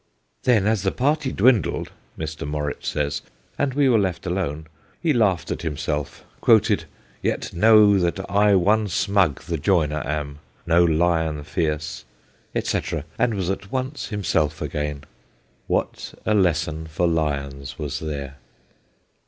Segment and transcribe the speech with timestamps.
[0.45, 2.47] 'Then, as the party dwindled/ Mr.
[2.47, 3.21] Morritt says,
[3.59, 4.65] 'and we were left alone,
[4.99, 6.85] he laughed at him self, quoted"
[7.21, 12.03] Yet know that I one Smug the joiner am no lion fierce,"
[12.55, 15.03] etc., and was at once himself again.'
[15.67, 18.37] What a lesson for lions was there